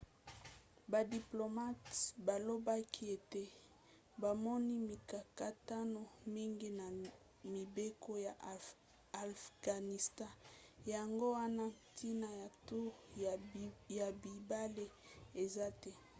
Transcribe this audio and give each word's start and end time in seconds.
badiplomate 0.91 1.89
balobaki 2.25 3.03
ete 3.15 3.43
bamoni 4.21 4.73
mikakatano 4.89 6.01
mingi 6.33 6.67
na 6.79 6.87
mibeko 7.53 8.11
ya 8.25 8.33
afghanistan 9.25 10.31
yango 10.93 11.25
wana 11.37 11.65
ntina 11.75 12.29
ya 12.41 12.47
toure 12.65 13.29
ya 13.97 14.05
mibale 14.25 14.85
eza 15.43 15.67
te 15.81 15.91